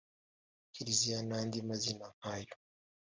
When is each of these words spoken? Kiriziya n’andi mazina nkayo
Kiriziya 0.73 1.19
n’andi 1.27 1.59
mazina 1.67 2.05
nkayo 2.15 2.53